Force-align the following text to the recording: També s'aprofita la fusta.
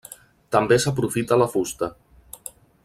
També 0.55 0.79
s'aprofita 0.85 1.39
la 1.43 1.49
fusta. 1.55 1.91